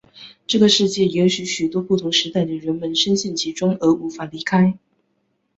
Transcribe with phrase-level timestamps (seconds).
[0.47, 4.79] 这个世界也有许多不同时代的人们身陷其中而无法离开。